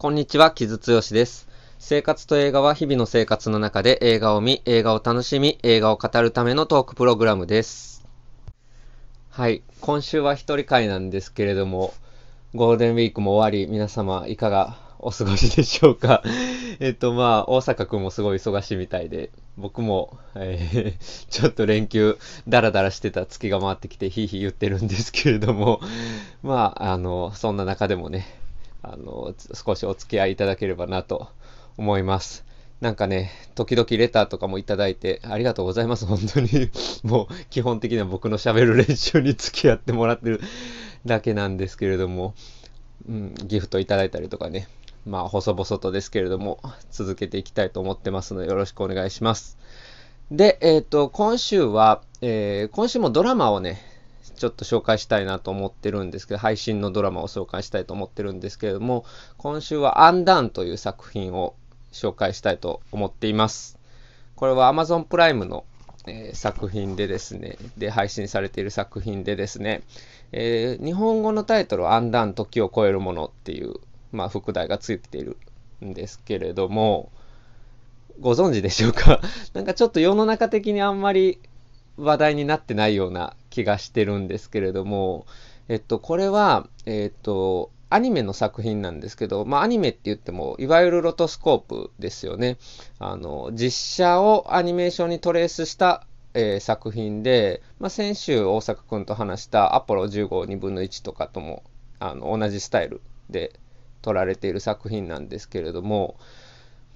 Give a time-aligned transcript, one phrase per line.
[0.00, 1.46] こんにちは、木津剛です。
[1.78, 8.02] 生活と映画は日々の生活の中で映画を見、映画を楽しみ、映画を語るためのトークプログラムです。
[9.28, 11.92] はい、今週は一人会なんですけれども、
[12.54, 16.22] ゴールデンウィークも終わり、皆様いかがお過ごしでしょうか？
[16.80, 19.28] えっと、まあ、大阪くんもすごい忙しいみたいで、
[19.58, 22.16] 僕も、えー、 ちょっと連休、
[22.48, 25.82] ダラダラしてた月が回ってきて、ひいひい言ってるんですけれども、
[26.42, 28.40] まあ、あの、そんな中でもね、
[28.82, 31.28] あの、少しお付き合いいただければなと
[31.76, 32.44] 思います。
[32.80, 36.70] なんかね、時々レターとかもいただいて、ありがとうございます、本当に。
[37.04, 40.40] もう、基本的には僕の喋る練習に付き合ってもらってる
[41.04, 42.34] だけなんですけれども、
[43.06, 44.66] うん、ギフトいただいたりとかね、
[45.06, 49.58] まあ、細々とですけれども、続けていきたいと思ってますので、よろしくお願いします。
[50.30, 53.82] で、えっ、ー、と、今週は、えー、今週もドラマをね、
[54.40, 59.04] ちょっと紹介したいなと思ってるんですけど、配信のドラマを紹介したいと思ってるんですけれども、
[59.36, 61.54] 今週はアンダンという作品を
[61.92, 63.78] 紹介したいと思っています。
[64.36, 65.66] これは Amazon プライムの、
[66.06, 69.82] えー、作品でですね、で配信されている作品でですね、
[70.32, 73.74] えー、日本語のタイトルはアンダン時を超えるものっていう、
[74.10, 75.36] まあ、副題がついている
[75.84, 77.10] んですけれども、
[78.20, 79.20] ご存知でしょうか？
[79.52, 81.38] なんかちょっと世の中的にあんまり
[82.00, 85.26] 話題になってないような気がしてるんですけれども、
[85.68, 92.56] えっと、これは、えっと、アニメの作品なんですけど、まあ、アニメって言っても、いわゆるロトスコープですよね。
[92.98, 101.64] あの、実写をアニメーションにトレースした、えー、作品で、まあ、先週大阪くんと話したアポロ15、2分の1とかとも、
[101.98, 103.52] あの、同じスタイルで
[104.02, 106.16] 撮られている作品なんですけれども、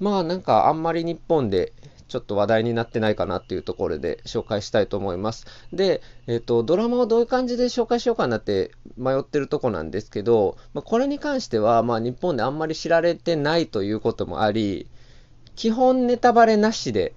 [0.01, 1.73] まあなんかあんまり日本で
[2.09, 5.47] ちょっと話題になってないかなっていうところで紹介したいと思います。
[5.73, 14.89] で、えっ、ー、と、ドラマをどういう感じで紹介しようかなって迷ってるとこなんですけど、まあ、これに関しては、まあ、日本であんまり知られてないということもあり、
[15.57, 17.15] 基本ネタバレなしで、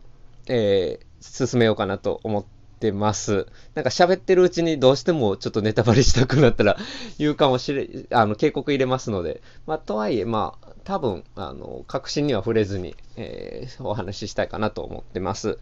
[0.48, 2.46] えー、進めようかなと思っ
[2.80, 3.48] てます。
[3.76, 6.78] なんか喋ってるうちにどうしてもちょっとネタバレしたくなったら
[7.18, 15.60] 言うかもしれ、あの、警告入れますので、まあ、とはいえ、まあ、多分、あの、確信には触れずに、えー、お話ししたいかなと思ってます。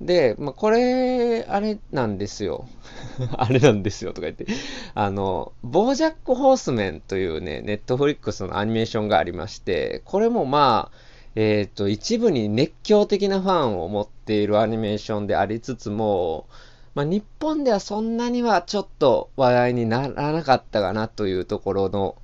[0.00, 2.68] で、まあ、これ、あれなんですよ。
[3.36, 4.46] あれなんですよとか言って。
[4.94, 10.98] あの、ボージャック・ホースメンというね、ネットフリックスのアニメーションがありまして、これもまあ、
[11.34, 16.46] えっ、ー、と、一部に熱狂的なファンを持っているアニメーションでありつつも、
[16.94, 22.14] まあ、日本ではそんなにはちょっと話題にならなかったかなというところの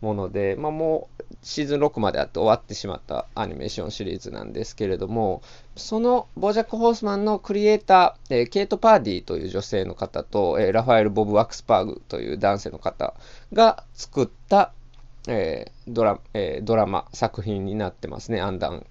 [0.00, 5.42] もので、まあ、もうシーズン6まであって終わってしまったアニメーションシリーズなんですけれども、
[5.76, 13.14] そのボージャック・ホースマンのクリエイター、えー、ケイト・パーディという女性の方と、えー、ラファエル・ボブ・ワックスパーグという男性の方
[13.52, 14.72] が作った、
[15.28, 18.86] えー、ドラえドラマ、作品になってますね、アンダン。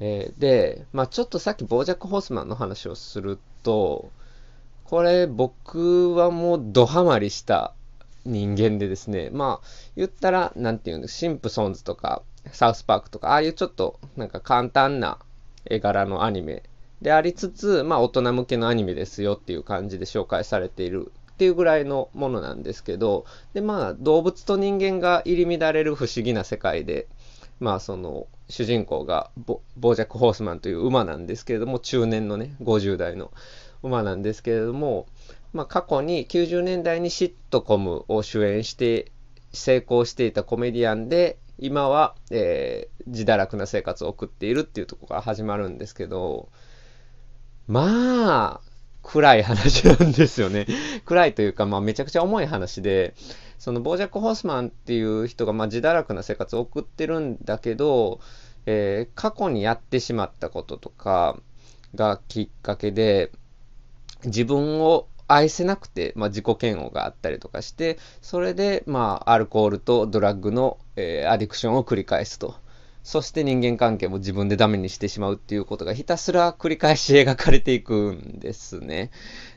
[0.00, 4.10] えで、まあ、ちょっとさっきボージャック・ホースマンの話をすると、
[4.84, 7.74] これ僕はもうドハマりした
[8.26, 9.66] 人間でですね、まあ、
[9.96, 12.22] 言ったら、なんていうんですシンプソンズとか、
[12.52, 15.18] サウスパークとか、ああいうちょっと、なんか簡単な
[15.64, 16.62] 絵柄のアニメ
[17.02, 27.06] でありつつ、まあ、大人向けのアニメですよっていう感じで紹介されているっていうぐらいのものなんですけど、で、まあ、動物と人間が入り乱れる不思議な世界で、
[27.60, 33.32] まあ、その、主人公がボージャック・ホースマンという馬なんですけれども、中年のね、50代の
[33.82, 35.06] 馬なんですけれども、
[35.56, 39.10] まあ、過去に90年代にシットコムを主演して
[39.54, 46.50] 成功していたコメディアンで、今は、えー、自堕落な生活を送っているっていうところから始まるんですけど、
[47.66, 48.70] まあ、
[49.02, 50.66] 暗い話なんですよね。
[51.06, 53.14] 暗いというか、まあ、めちゃくちゃ重い話で、
[53.58, 58.20] そのボージャック・ホースマンっていう人が、まあ、自堕落な生活を送ってるんだけど、
[58.66, 61.40] えー、過去にやってしまったこととか
[61.94, 63.32] がきっかけで、
[64.26, 72.54] 自分を愛せなくて、まあ、自己嫌悪があったりとかして、それで、まあ、アルコールとドラッグの、えー、アディクションを繰り返すと。
[73.02, 79.12] そして人間関係も自分でダメにしてしまうっていうことがひたすら繰り返し描かれていくんですね。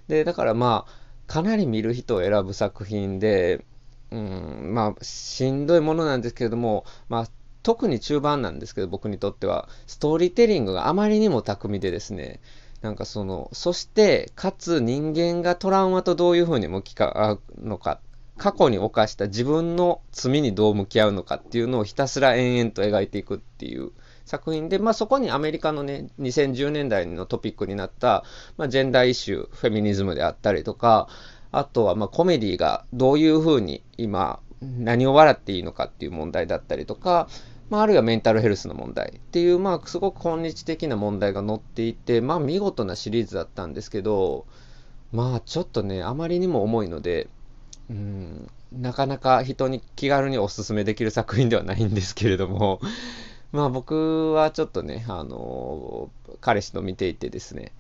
[0.08, 0.92] で、だからまあ、
[1.26, 3.66] かなり見る人を選ぶ作品で、
[4.12, 7.28] うん、まあ、しんどいものなんですけれども、まあ、
[7.62, 12.40] 特に中盤なんですけど、僕にとっては、ストーリーテリングがあまりにも巧みでですね、
[12.82, 18.00] なんかその、そして、かつ人間がトラウマとどういうふうに向き合うのか、
[18.38, 23.92] 過去に犯した自分の罪にどう向き合うのかっていうのをひたすら延々と描いていくっていう
[24.26, 28.24] 作品で、まあそこにアメリカのね、2010年代のトピックになった、
[28.58, 31.10] まあジェンダーイシュー、フェミニズムであったりとか、
[31.52, 37.28] あとはまあコメディがどういうふうに今、何を笑っていいのかっていう問題だったりとか、
[37.70, 44.46] まあ、あるいはメンタルヘルスの問題っていう、まあ、すごく今日的な問題が載っていて、まあ、見事なシリーズだったんですけど、
[45.12, 47.28] まあ、ちょっとね、あまりにも重いので、
[47.90, 52.80] うん、なかなか人に気軽にお勧めできる作品ではないんですけれども、
[53.52, 57.72] まあ僕はちょっとね、あの彼氏と見ていてですね、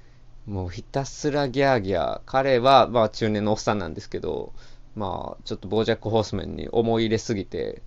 [0.47, 4.51] もうひたすらギャーギャー、彼はまあ中年のおっさんなんですけど、
[4.95, 7.83] まあちょっとボージャック・ホースメンに思い入れすぎて、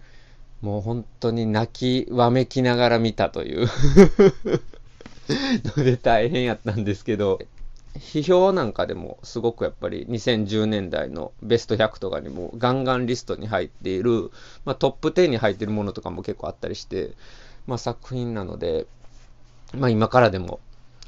[0.62, 3.68] もう本当に泣きわめきながら見たという
[5.76, 7.40] ので大変やったんですけど、
[7.98, 14.30] 批評なんかでもすごくやっぱり2010年代のベスト100とかにもガンガンリストに入っている、
[14.64, 17.10] まあ、トップ10に入っているものとかも結構あったりして、
[17.66, 18.86] まあ、作品なので、
[19.74, 20.60] まあ、今からでも、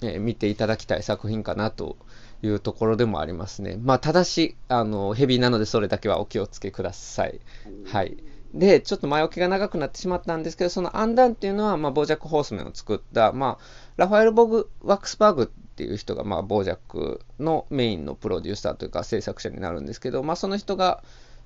[0.02, 1.96] えー、見ていただきたい作品かなと
[2.42, 3.78] いうところでもありますね。
[3.82, 7.40] まあ、ただし、あの、ヘビーなのでそれだけはお気をつけください。
[7.86, 8.16] はい。
[8.54, 13.64] で、ちょっと前置きが長くなってしまったんですけど、そのアンダンっていうのは、まあ、ボージャック・ホースメンを作った、まあ、
[13.96, 21.02] ラファエル・ボグ・ワックスバーグっていう人が、まあ、ボージャックのメインのプロデューサーというか制作者になるんですけど、まあ、その人が、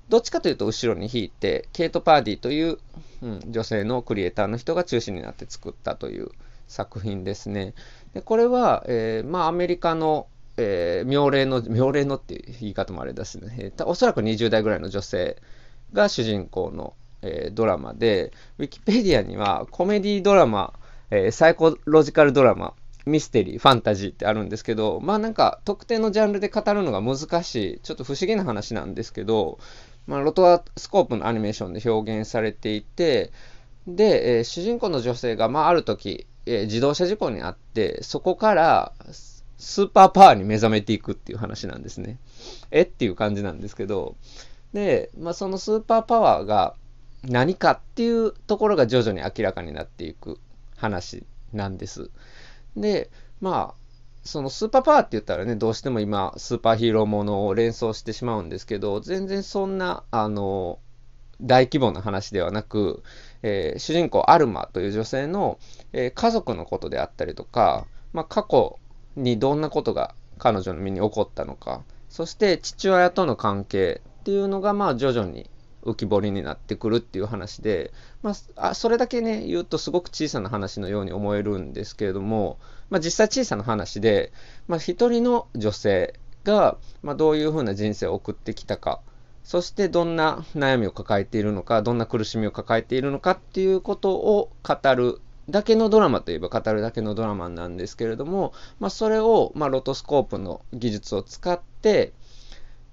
[0.07, 2.77] どっちかというと後ろに引いて、ケイト・パーディという、
[3.23, 6.29] うん、女性のクリエイターの人が中心になって作ったという
[6.67, 7.73] 作品ですね。
[8.13, 10.27] でこれは、えー、まあ、アメリカの、
[10.57, 15.41] えー、妙齢の、妙齢のっていう言い方もあれですね、えー、おそらく20代ぐらいの女性
[15.93, 20.73] が主人公の、えー、ドラマで、ウィキペディアにはコメディドラマ、
[21.11, 22.73] えサイコロジカルドラマ、
[23.05, 29.57] ミステリー、ファンタジーってあるんですけど、まあなんか特定のジャンルで語るのが難しい、ちょっと不思議な話なんですけど、
[30.07, 33.31] まあ、ロトワスコープのアニメーションで表現されていて、
[33.87, 38.91] で、えー、主人公の女性が、まあ、ある時、えー、自動車事故にあって、そこから
[39.59, 42.17] スーパーパワーに目覚めていくっていう話なんですね。
[42.71, 42.81] え？
[42.81, 44.15] っていう感じなんですけど、
[44.73, 46.75] で、まあ、そのスーパーパワーが
[47.23, 50.39] 何かっていうところが徐々に明らかになっていく
[50.77, 52.09] 話なんです。
[52.77, 53.09] で、
[53.41, 53.79] まあ、
[54.23, 60.79] そのスーパーパワーって言ったらね、どうしても今、スーパーヒーローものを連想してしまうんですけど、全然そんな、あの、
[61.41, 63.01] 大規模な話ではなく、
[63.43, 65.57] えー、主人公アルマという女性の、
[65.93, 68.77] えー、家族のことであったりとか、まあ、過去
[69.15, 75.49] にどんなことが彼女の身に起こったのか、そして父親との関係っていうのが、まあ、徐々に
[75.83, 77.91] 浮き彫りになってくるっていう話で、
[78.21, 82.59] まあ、それだけね、言うとすごく小さな話のように思えるんですけれども、
[82.91, 84.31] まあ、実際小さな話で、
[84.67, 88.99] まあ、一人の女性が、まあ、どういうふうな人生を送ってきたか、
[89.43, 102.13] そしてどんな悩みを抱えているのか、どんな苦しみを抱えているのかっていうことを語るだけのドラマといえば語るだけのドラマなんですけれども、まあ、それを、ま、ロトスコープの技術を使って、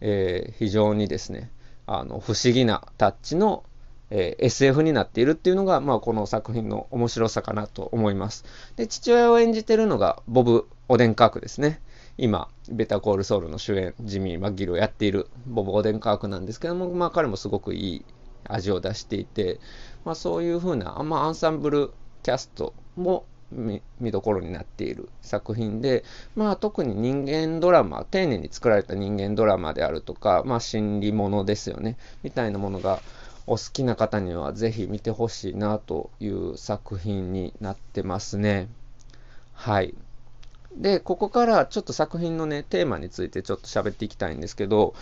[0.01, 1.51] えー、非常にですね、
[1.87, 3.65] あの、不思議なタッチの、
[4.11, 8.45] えー、SF になっているっていうのが、まあ、この作品の面白さかなと思います。
[8.77, 11.81] で、父親を演じてるのがボブ・オデンカークですね。
[12.19, 18.05] 今、ベタコールソウルの主演、ジミー・マッギルをやっているボブ・オデンカークなんですけども、まあ、彼もすごくいい
[18.49, 19.61] 味を出していて、
[20.05, 21.91] まあ、そういうふうな、まあアンサンブル
[22.23, 26.05] キャストも見どころになっている作品で、
[26.35, 33.01] まあ、特に人間ドラマ、丁寧に作られた人間ドラマであるとか、まあ、心理ものですよね、みたいなものが
[33.47, 38.69] お好きな方にはぜひ見てほしいなという作品になってますね。
[39.53, 39.95] はい。
[40.77, 44.95] で、ここからちょっと作品のね、テーマについてちょっと喋っていきたいんですけど、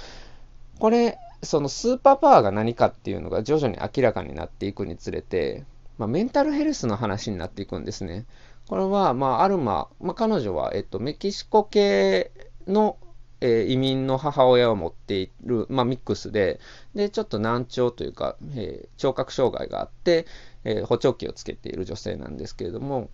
[0.78, 5.64] これ、そのスーパーパワーが何かっていうのが徐々に明らかになっていくにつれて、
[5.98, 8.26] まあ、メンタルヘルスの話になっていくんですね。
[8.68, 12.32] これは、まあ、アルマ、まあ、彼女は、えっと、メキシコ系
[12.66, 12.98] の、
[13.40, 16.60] えー、移民の母親を持っている、まあ、ミックスで、
[16.94, 20.26] で、ちょっと難聴というか、えー、聴覚障害があって、
[20.64, 23.10] えー、補聴器をつけている女性なんですけれども、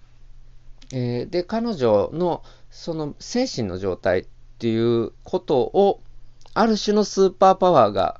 [0.93, 4.27] えー、で、彼女の、その精神の状態っ
[4.59, 6.01] ていうことを、
[6.55, 8.20] ある種のスーパーパワーが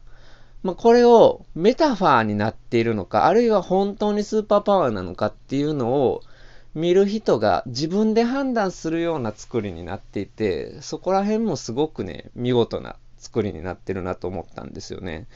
[0.63, 6.23] まあ、これをメタファーになっているのか、あるいは本当にスーパーパワーなのかっていうのを
[6.75, 15.27] 見る人が自分で判断するような作りになっていて、そこら辺もすごくね、見事な作りになってるなと思ったんですよね。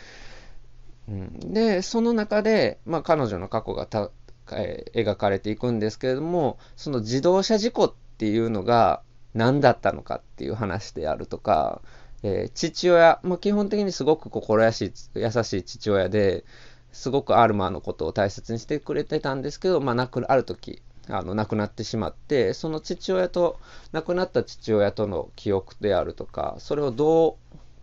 [1.09, 4.11] うん、で、その中で、まあ、彼女の過去がた、
[4.53, 9.03] えー、描かれていくんですけれども、その自動車事故っていうのが
[9.35, 11.83] 何だったのかっていう話であるとか、
[12.25, 16.45] えー、父親、まあ、基本的にすごく心優しい優しい父親で、
[16.91, 23.61] すごくアルマのことを大切にしてくれてたんですけど、まあ、亡くある時あの亡くなってしまって、その父親と、
[23.93, 27.37] 亡くなった父親との記憶であるとか、それをど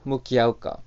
[0.06, 0.80] う向き合うか。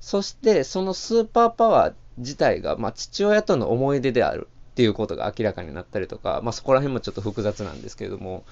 [0.00, 4.48] そして、そのスーパーパワー自体が、まあ、父親との思い出である。
[4.70, 8.44] っていうことが明らかになったりとか、まあそこら辺もちょっと複雑なんですけれども、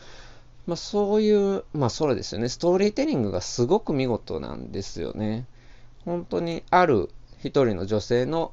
[0.68, 5.46] まあそういう、まあそれですよね、ストーリーテリングがすごく見事なんですよね。
[6.04, 7.08] 本当にある
[7.38, 8.52] 一人の女性の、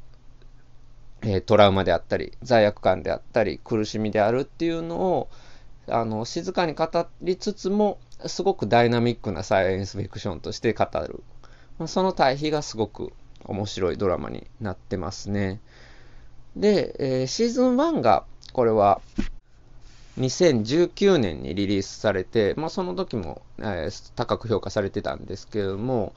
[1.23, 5.29] えー、トラウマであったり、罪悪感であったり、苦しみであるっていうのを、
[5.89, 6.87] あの、静かに語
[7.21, 11.21] りつつも、すごくダイナミックなサイエンスフィクションとして語る。
[11.79, 13.11] まあ、その対比がすごく
[13.43, 15.59] 面白いドラマになってますね。
[16.55, 19.01] で、えー、シーズン1が、これは、
[20.17, 26.13] 2019年にリリースされて、まあ、その時も、えー、高く評価されてたんですけれども、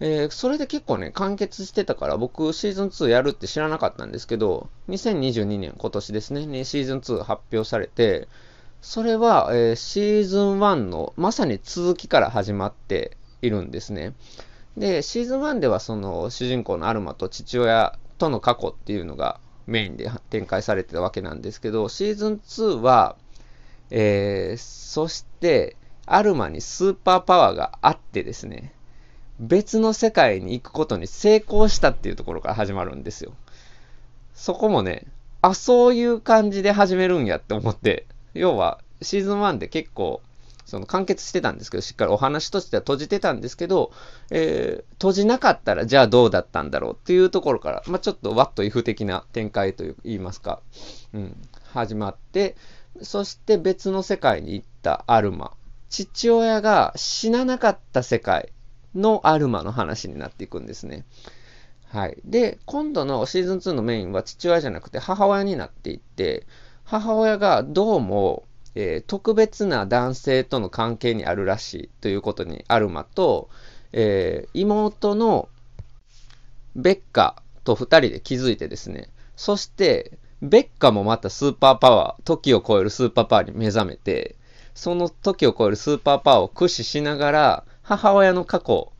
[0.00, 8.28] えー、それで結構ね、完結してたから、僕シーズン2やるって知らなかったんですけど、2022年、今年ですね、ねシーズン2発表されて、
[8.82, 14.12] それは、えー、シーズン1のまさに続きから始まっているんですね。
[14.76, 23.16] で、シーズン1ではその主人公のアルマと父親との過去っていうのがメインで展開されてたわけなんですけど、シーズン2は、
[23.90, 25.76] えー、そして、
[26.06, 28.72] アルマにスーパーパワーがあってですね、
[29.40, 33.32] 別の世界に行くことに成功したっていうところから始まるんですよ。
[34.34, 35.06] そこもね、
[35.42, 40.22] あ、そういう感じで始めるんやって思って、要はシーズン1で結構
[40.66, 43.92] その完結してたんですけど、しっかりお話としては閉じてたんですけど、
[44.30, 50.60] えー、閉じなかったらじゃあどうだったんだろうっていうところから、まあ、ちょっとワットイフ的な展開と言いますか、
[51.14, 51.36] うん、
[51.72, 52.56] 始まって、
[53.02, 55.52] そして別の世界に行ったアルマ。
[55.88, 58.52] 父親が死ななかった世界
[58.94, 61.04] のアルマの話になっていくんですね。
[61.88, 62.18] はい。
[62.24, 66.46] で、今度のシーズン2のメインは父親じゃなくて母親になっていって、
[66.84, 68.44] 母親がどうも
[68.78, 73.48] えー、特別な男性との関係にあるらしいということにアルマと、
[73.92, 75.48] えー、妹の
[76.76, 84.36] ベッカと二人で気づいてですね、そして、ベッカもまたスーパーパワー、時を超えるスーパーパワーに目覚めて、
[84.74, 88.92] その時を超えるスーパーパワーを駆使しながら、母親の過去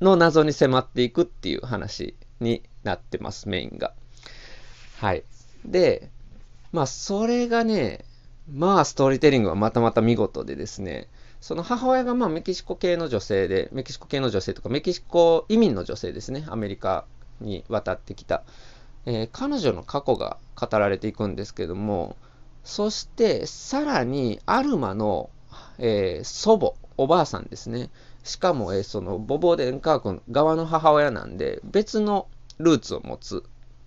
[0.00, 3.92] の謎に迫っていくっていう話になってます、メインが。
[4.98, 5.24] はい。
[5.64, 6.10] で、
[6.72, 8.04] まあ、それがね、
[8.50, 11.08] まあ、ストーリーテリングはまたまた見事でですね、
[11.40, 17.04] その母親がまあメキシコ系の女性で、メキシコ系の女性とかメキシコ移民の女性ですね、アメリカ
[17.40, 18.44] に渡ってきた。
[19.06, 22.16] えー、彼女の過去が語られていくんですけども、
[22.64, 25.30] そしてさらにアルマの、
[25.78, 27.90] えー、祖母、おばあさんですね。
[28.22, 32.28] しかも、えー、そのボボデンカー君側の母親なんで、別の
[32.58, 33.42] ルーツを持つ、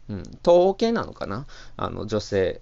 [0.09, 1.45] うん、東欧系なのかな？
[1.77, 2.59] あの女性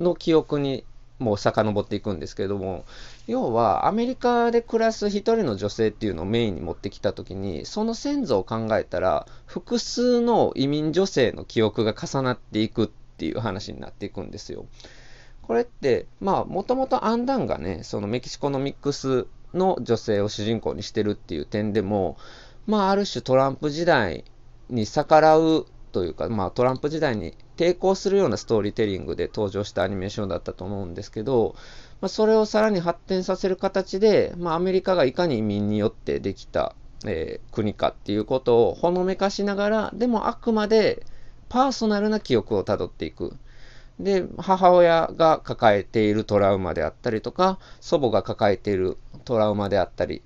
[0.00, 0.84] の記憶に
[1.18, 2.84] もう遡っていくんですけども、
[3.26, 14.66] 要はアメリカで暮らす一人の女性っていうのをメインに持ってきたときに、その先祖を考えたら、複数の移民女性の記憶が重なっていくっていう話になっていくんですよ。
[15.42, 22.16] これって、まあ、もともとアンダンがね、そのメキシコのミックスの女性を主人公にしてるっていう点でも、
[22.66, 24.24] まあ、ある種トランプ時代
[24.70, 31.54] に逆らうというか、まあ、トランプ時代に抵抗するようなストーリーテリングで登場したアニメーションだったと思うんですけど、
[32.00, 36.74] まあ、それをさらに発展させる形で、まあ、アメリカがいかに移民によってできた、
[37.06, 41.04] えー、国かっていうことをほのめかしながら、でもあくまで
[41.48, 43.36] パーソナルな記憶をたどっていく。
[43.98, 50.22] で、母親が抱えているトラウマであったりとか、祖母が抱えているトラウマであったり、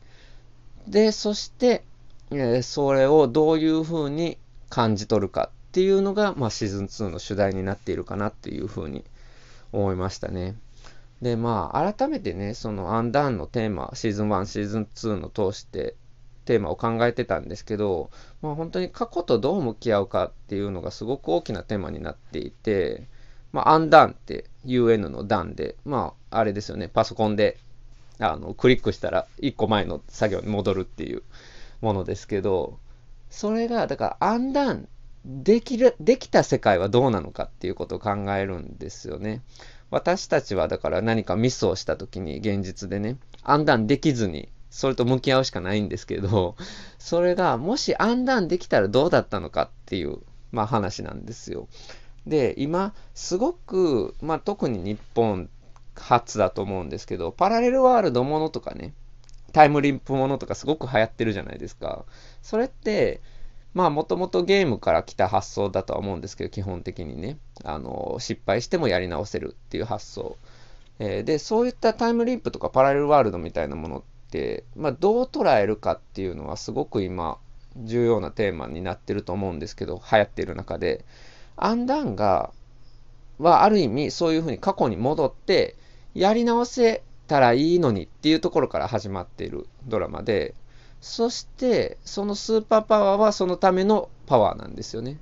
[0.88, 1.84] で、そして、
[2.32, 9.04] えー、それをどういうふうに感じ取るかっていうのが、まあ、シーズン2の主題になっているかなっていうふうに
[9.72, 10.56] 思いましたね。
[11.22, 15.94] で、まあ、改めてね、そのアンダーンのテーマ、シーズン1、シーズン2の通して
[16.46, 18.10] テーマを考えてたんですけど、
[18.42, 23.06] まあ、本当に過去とどう向き合うかっていうのがすごく大きなテーマになっていて、
[23.52, 27.58] まあ、アンダンって UN のダンで、まあ、あれですよね、パソコンで
[28.18, 31.22] あのクリックしたら1個前の作業に戻るっていう
[31.80, 32.78] ものですけど、
[33.30, 34.88] それが、だからアンダン
[35.24, 39.42] できる、できた世界はどうなのかっていうことを考えるんですよね。
[39.90, 46.56] 私たちはだから何かミスをした時に現実でね、暗断できずに、それと向き合うしかないんですけど、
[46.98, 50.18] それがもし暗断できたらどうだったのかっていう、
[50.52, 51.68] まあ話なんですよ。
[52.26, 55.50] で、今、すごく、まあ特に日本
[55.96, 58.94] 初だと思うんですけど、パラレルワールドものとかね、
[59.52, 62.04] タイムリンプものとかすごく流行ってるじゃないですか。
[62.42, 63.20] それって、
[63.74, 70.36] まあもともとゲームから来た発想だとは思うんですけど、基本的にね、あの、失敗してもやり直せるっていう発想。
[70.98, 77.38] えー、で、そういったタイムリープとかパラレルワールドみたいなものって、まあどう捉えるかっていうのはすごく今、
[77.76, 81.04] 重要なテーマになってると思うんですけど、流行ってる中で、
[81.56, 82.52] アンダンが
[83.40, 85.74] はある意味そういうふうに過去に戻って
[86.14, 90.54] やり直せたらいいのにっていうところから始まっているドラマで、
[91.00, 95.18] そしてそのスーパーパワーはそのためのパワーなんですよね。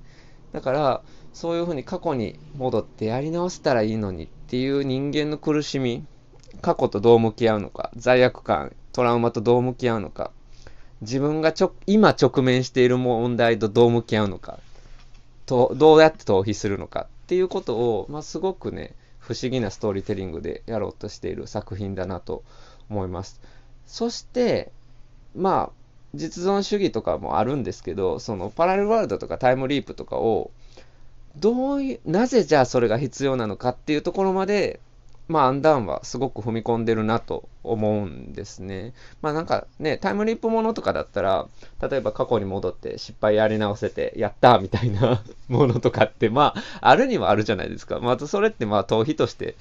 [0.52, 6.04] だからそういうふうに過去に戻ってやり直せたらいいのにっていう人間の苦しみ、
[6.62, 10.32] 過去とどう向き合うのか、罪悪感、トラウマとどう向き合うのか、
[11.00, 14.58] 自分がちょ今直面している問題とどう向き合うのか、
[15.46, 22.42] とどうやって逃避するのかっていうことを、まあ、すごくね、不思議なストーリーテリングでやろうとしている作品だなと
[22.90, 23.40] 思います。
[23.86, 24.72] そして、
[25.38, 25.72] まあ、
[26.14, 30.50] 実存主義とかもあるんですけど、そのパラレルワールドとかタイムリープとかを、
[31.36, 34.80] どういう、なぜじゃあそれが必要なのかっていうところまで
[35.28, 38.94] まあ、アンダーンはすごく踏み込んでるなと思うんですね。
[39.20, 41.46] まあなんかね、タイムリープものとかだったら、
[41.82, 48.00] 例えば過去に戻って失敗やり直せて、やったみたいな ものとかって、まあ、あるにはあるじゃないですか。
[48.00, 49.54] まあ、それってまあ、逃避として、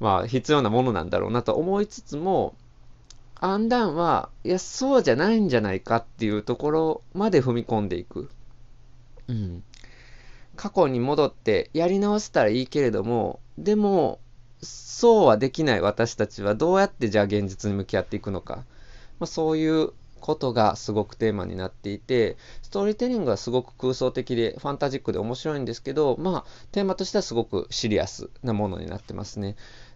[0.00, 2.54] まあ、必要なものなんだろうなと思いつつも、
[3.44, 8.30] アンダンは、いや、そうじゃないんじゃないかっていうところまで踏み込んでいく。
[9.28, 9.62] うん。
[10.56, 14.18] 過去に戻ってやり直せたらいいけれども、でも、
[14.62, 18.64] そうはできない私たちはどうやってじゃあ現実に向き合っていくのか、
[19.18, 29.54] まあ、そういうことがすごくテーマになっていて、ストーリーテリングはすごく空想的でファンタジックで面白いんですけど、まあ、テーマとしてはすごくシリアスなものになってますね。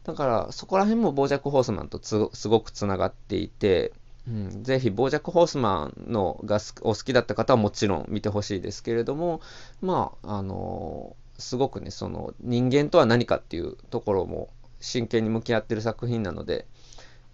[0.09, 3.93] だから、そこら辺もボージャック・ホースマンとすごくつながっていて、
[4.27, 9.43] うん、ぜひ、ボージャック・ホースマンのがお好きだった方はもちろん見てほしいですけれども、
[9.83, 14.49] まあ、あの、すごくね、その人間とは何かっていうところも
[14.81, 16.67] 真剣に向き合ってる作品なので、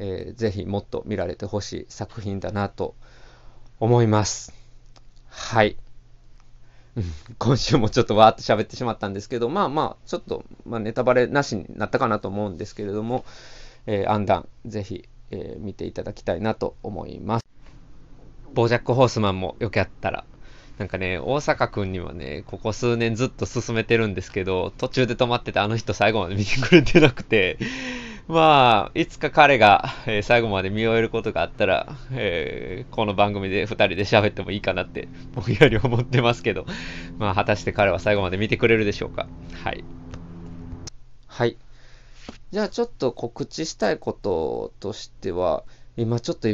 [0.01, 2.97] えー、ぜひもっと見られてほしい作品だなと
[3.79, 4.53] 思います。
[5.29, 5.77] はい。
[7.39, 13.25] 今週もちょっとわーっと喋ってしまったんですけど、まあまあ、ちょっと、まあ、ネタバレなしになったかなと思うんですけれども、
[13.87, 17.45] えー、アンダン、ぜひ、えー、見ていただきたいなと思います。
[18.53, 20.25] ボージャック・ホースマンもよくやったら、
[20.79, 27.59] なんかね、大阪くんにはね、ここ数年ずっと進めてるんですけど、途中で止まっててあの人最後まで見てくれてなくて、
[28.27, 36.65] まあ、いつか彼が、えー、最後まで見終えることがあったら、えー、この番組で2人で喋ってもいいかなって、僕より思ってますけど、
[37.19, 39.27] まあ、果たして彼は最後まで見てくれるでしょうか。
[39.63, 39.85] はい。
[41.27, 41.59] はい。
[42.51, 45.63] じゃあちょっと告知したいこととしては、
[45.99, 46.49] 今ちょっと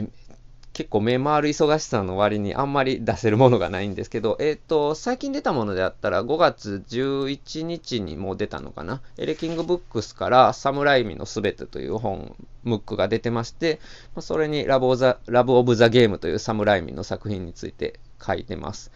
[0.73, 9.03] 結構目回る忙しさの割にあんまり出せるものがないんですけど、えっ、ー、と、最近出たものであったら5月11日にもう出たのかな？
[9.19, 13.81] エレキングブックスからサムライミのすべてという本、ムックが出てまして、
[14.21, 18.93] それにラブオザラブオブザゲームというサムライミの作品について書いてます。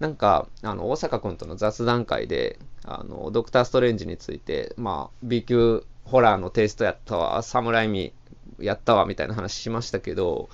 [0.00, 8.12] なんか、あの、大阪君との雑談会で、あの、ドクターストレンジについて、まあ、B 級ホラーのテイストやったわ、サムライミ
[8.58, 10.48] やったわ、みたいな話しましたけど、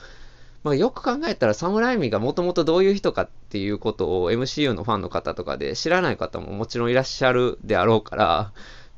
[0.69, 8.53] まあ、よく考えたらサムライミがもともとどういう人かっていうことを MCU のファンの方とかで知らない方ももちろんいらっしゃるであろうから、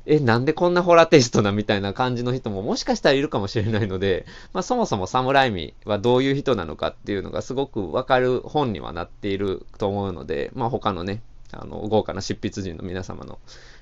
[0.05, 11.21] え、なんでこんなホラーテイストなみたいな感じの人ももしかしたらいるかもしれないので、まあ、そもそもサムライミはどういう人なのかっていうのがすごくわかる本にはなっていると思うので、まあ、他のね、
[11.53, 13.39] あの、豪華な執筆人の皆様の、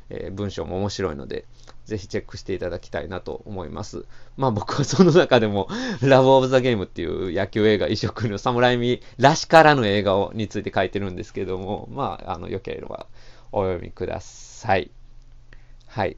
[0.09, 1.45] えー、文章も面白いので、
[1.85, 4.05] ぜひチェックしていただきたいなと思います。
[4.37, 5.67] まあ僕はその中でも、
[6.01, 13.07] ラブオブザゲームっていう野球映画異色の侍味らしからぬ映画をについて書いてるんですけども、まあ、あの、良ければ
[13.51, 14.91] お読みください。
[15.87, 16.17] はい。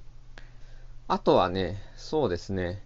[1.07, 2.83] あとはね、そうですね、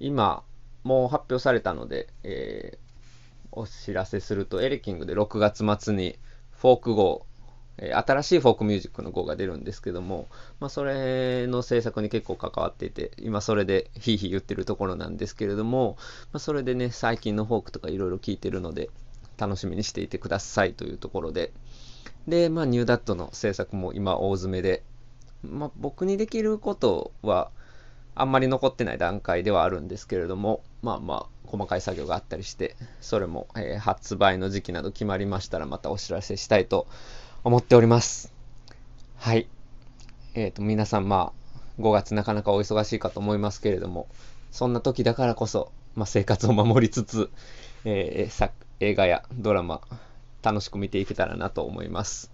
[0.00, 0.42] 今、
[0.84, 6.18] もう発表されたので、えー、お知らせすると、エレキングで6月末に
[6.50, 7.26] フォーク号
[7.78, 10.28] え新しいフォークミュージックの号が出るんですけども、
[10.60, 15.96] まあ、それの制作に結構関わっていて、今それでヒーヒー言ってるところなんですけれども、
[16.32, 18.90] まあ、それでね、最近のフォークとかいろいろ聞いてるので、
[19.38, 21.52] 楽しみにしていてくださいというところで、
[22.28, 24.82] で、まあ、ニューダットの制作も今大詰めで、
[25.42, 27.50] まあ、僕にできることは、
[28.14, 36.86] あんまり残ってない段階ではあるんですけれども、まあまあ、細かい作業があったりして、それも、えー、発売の時期など決まりましたらまたお知らせしたいと
[37.44, 38.32] 思っております。
[39.16, 39.48] はい。
[40.34, 44.06] えっ、ー、と、皆さん、まあ、5月なかなかお忙しいかと思いますけれども、
[44.52, 47.30] そんな時だからこそ、まあ、生活を守りつつ、
[47.84, 48.50] えー、
[48.80, 49.80] 映画やドラマ、
[50.42, 52.30] 楽しく見ていけたらなと思います。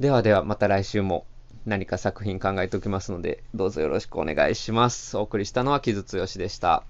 [0.00, 1.24] ではでは、また来週も
[1.64, 5.16] 何か作品考えておきますので、どうぞよろしくお願いします。
[5.16, 6.84] お送りしたのは木津剛でした。